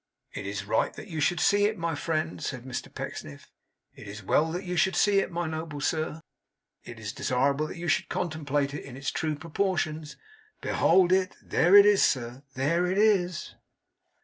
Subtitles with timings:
[0.33, 3.51] 'It is right that you should see it, my friend,' said Mr Pecksniff.
[3.93, 6.21] 'It is well that you should see it, my noble sir.
[6.83, 10.17] It is desirable that you should contemplate it in its true proportions.
[10.59, 11.35] Behold it!
[11.43, 12.41] There it is, sir.
[12.55, 13.53] There it is!